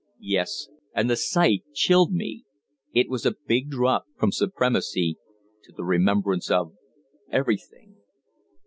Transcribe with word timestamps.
"Yes; 0.33 0.67
and 0.95 1.11
the 1.11 1.15
sight 1.15 1.63
chilled 1.75 2.11
me. 2.11 2.43
It 2.91 3.07
was 3.07 3.23
a 3.23 3.35
big 3.45 3.69
drop 3.69 4.07
from 4.17 4.31
supremacy 4.31 5.19
to 5.65 5.71
the 5.71 5.83
remembrance 5.83 6.49
of 6.49 6.73
everything." 7.31 7.97